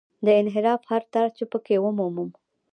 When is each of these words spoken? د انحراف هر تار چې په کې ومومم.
د 0.25 0.27
انحراف 0.41 0.81
هر 0.91 1.03
تار 1.13 1.29
چې 1.37 1.43
په 1.51 1.57
کې 1.65 1.75
ومومم. 1.83 2.29